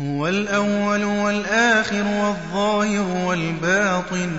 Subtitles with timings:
[0.00, 4.30] هو الأول والآخر والظاهر والباطن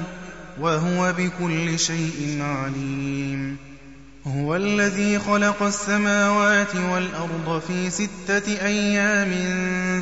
[0.59, 3.57] وهو بكل شيء عليم.
[4.27, 9.31] هو الذي خلق السماوات والأرض في ستة أيام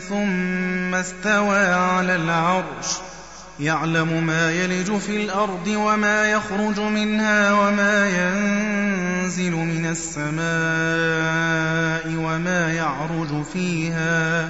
[0.09, 2.87] ثم استوى على العرش.
[3.59, 10.35] يعلم ما يلج في الأرض وما يخرج منها وما ينزل من السماء
[12.07, 14.49] وما يعرج فيها.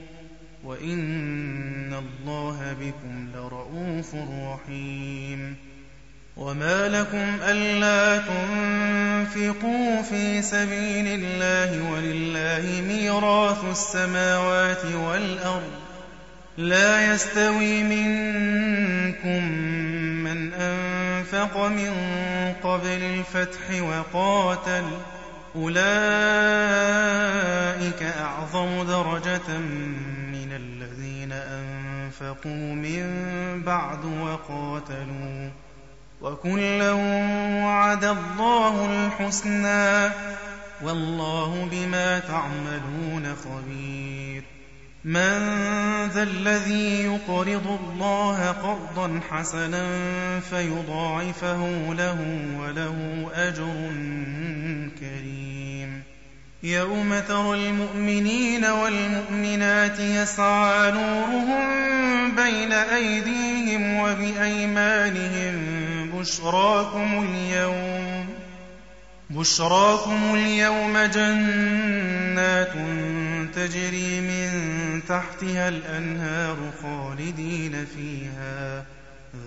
[0.71, 5.55] وإن الله بكم لرءوف رحيم
[6.37, 15.71] وما لكم ألا تنفقوا في سبيل الله ولله ميراث السماوات والأرض
[16.57, 19.51] لا يستوي منكم
[20.23, 21.93] من أنفق من
[22.63, 24.83] قبل الفتح وقاتل
[25.55, 25.81] أولئك
[28.03, 29.59] أعظم درجة
[32.21, 33.03] أنفقوا من
[33.65, 35.49] بعد وقاتلوا
[36.21, 36.91] وكلا
[37.65, 40.13] وعد الله الحسنى
[40.83, 44.43] والله بما تعملون خبير.
[45.03, 45.39] من
[46.13, 49.85] ذا الذي يقرض الله قرضا حسنا
[50.39, 52.17] فيضاعفه له
[52.59, 53.91] وله أجر
[56.63, 65.55] يوم ترى المؤمنين والمؤمنات يسعى نورهم بين أيديهم وبأيمانهم
[66.13, 68.27] بشراكم اليوم
[69.29, 72.73] بشراكم اليوم جنات
[73.55, 74.51] تجري من
[75.07, 78.85] تحتها الأنهار خالدين فيها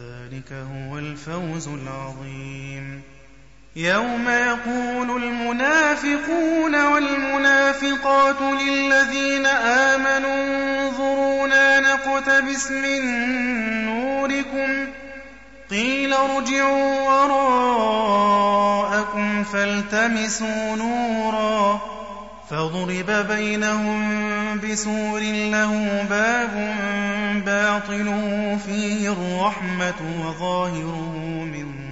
[0.00, 3.13] ذلك هو الفوز العظيم
[3.76, 13.00] يوم يقول المنافقون والمنافقات للذين آمنوا انظرونا نقتبس من
[13.86, 14.86] نوركم
[15.70, 18.64] قيل ارجعوا وراءكم
[19.44, 21.80] فالتمسوا نورا
[22.50, 26.74] فضرب بينهم بسور له باب
[27.46, 31.83] باطنه فيه الرحمة وظاهره من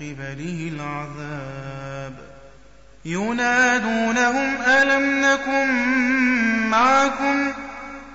[0.00, 2.12] قبله العذاب.
[3.04, 5.68] ينادونهم ألم نكن
[6.70, 7.52] معكم؟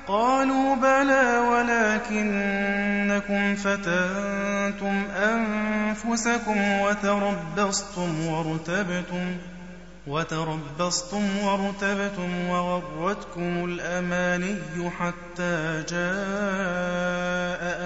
[0.08, 9.38] قالوا بلى ولكنكم فتنتم أنفسكم وتربصتم وارتبتم
[10.07, 14.56] وتربصتم وارتبتم وغرتكم الأماني
[15.00, 16.01] حتى جاء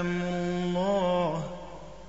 [0.02, 1.55] أمر الله.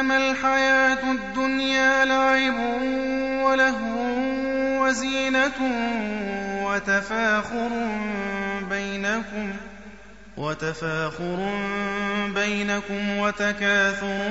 [0.00, 2.54] أنما الحياة الدنيا لعب
[3.44, 4.00] ولهو
[4.82, 5.60] وزينة
[6.64, 7.68] وتفاخر
[8.70, 9.52] بينكم
[10.36, 11.48] وتفاخر
[12.34, 14.30] بينكم وتكاثر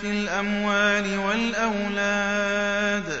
[0.00, 3.20] في الأموال والأولاد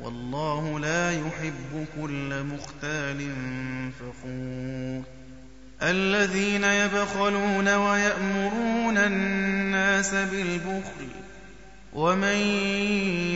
[0.00, 3.30] والله لا يحب كل مختال
[4.00, 5.02] فخور.
[5.82, 11.08] الذين يبخلون ويأمرون الناس بالبخل
[11.92, 12.36] ومن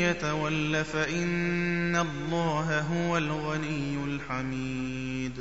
[0.01, 5.33] يتول فإن الله هو الغني الحميد.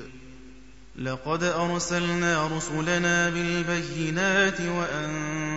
[0.99, 5.56] لقد أرسلنا رسلنا بالبينات وأنزلنا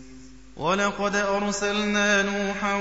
[0.55, 2.75] ولقد أرسلنا نوحا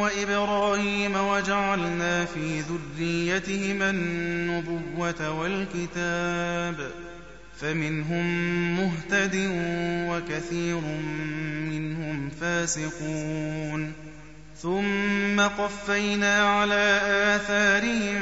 [0.00, 6.90] وإبراهيم وجعلنا في ذريتهما النبوة والكتاب
[7.60, 8.26] فمنهم
[8.76, 9.50] مهتد
[10.08, 10.80] وكثير
[11.70, 13.92] منهم فاسقون
[14.62, 17.00] ثم قفينا على
[17.36, 18.20] آثارهم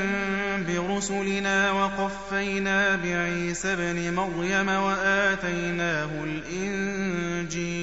[0.68, 7.80] برسلنا وقفينا بعيسى ابن مريم وآتيناه الإنجيل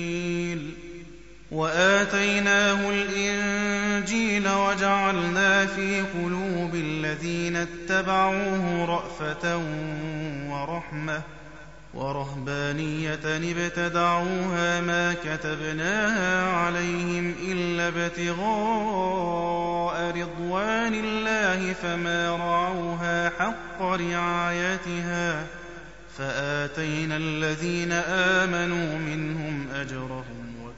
[1.51, 9.57] وآتيناه الإنجيل وجعلنا في قلوب الذين اتبعوه رأفة
[10.49, 11.21] ورحمة
[11.93, 19.57] ورهبانية ابتدعوها ما كتبناها عليهم إلا ابتغاء
[20.11, 25.45] رضوان الله فما رعوها حق رعايتها
[26.17, 30.46] فآتينا الذين آمنوا منهم أجرهم